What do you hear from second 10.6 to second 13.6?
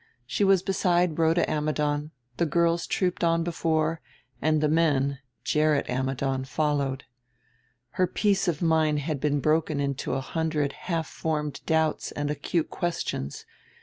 half formed doubts and acute questions.